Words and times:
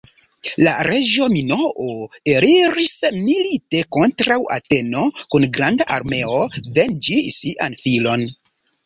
La 0.67 0.71
reĝo 0.85 1.25
Minoo 1.33 1.91
eliris 2.35 2.93
milite 3.25 3.81
kontraŭ 3.97 4.37
Ateno 4.55 5.03
kun 5.35 5.45
granda 5.59 5.87
armeo 5.99 6.41
venĝi 6.79 7.19
sian 7.37 7.79
filon. 7.85 8.27